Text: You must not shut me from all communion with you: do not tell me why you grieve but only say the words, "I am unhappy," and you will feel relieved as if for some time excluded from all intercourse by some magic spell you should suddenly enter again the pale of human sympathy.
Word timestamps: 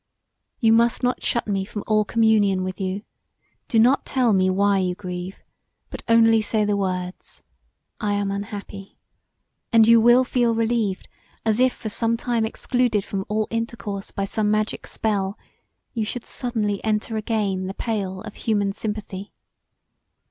You 0.59 0.73
must 0.73 1.03
not 1.03 1.21
shut 1.21 1.45
me 1.47 1.63
from 1.63 1.83
all 1.85 2.05
communion 2.05 2.63
with 2.63 2.81
you: 2.81 3.03
do 3.67 3.77
not 3.77 4.03
tell 4.03 4.33
me 4.33 4.49
why 4.49 4.79
you 4.79 4.95
grieve 4.95 5.43
but 5.91 6.01
only 6.07 6.41
say 6.41 6.65
the 6.65 6.75
words, 6.75 7.43
"I 7.99 8.13
am 8.13 8.31
unhappy," 8.31 8.97
and 9.71 9.87
you 9.87 10.01
will 10.01 10.23
feel 10.23 10.55
relieved 10.55 11.07
as 11.45 11.59
if 11.59 11.71
for 11.73 11.89
some 11.89 12.17
time 12.17 12.45
excluded 12.45 13.05
from 13.05 13.25
all 13.29 13.47
intercourse 13.51 14.09
by 14.09 14.25
some 14.25 14.49
magic 14.49 14.87
spell 14.87 15.37
you 15.93 16.03
should 16.03 16.25
suddenly 16.25 16.83
enter 16.83 17.15
again 17.15 17.67
the 17.67 17.75
pale 17.75 18.21
of 18.21 18.33
human 18.37 18.73
sympathy. 18.73 19.33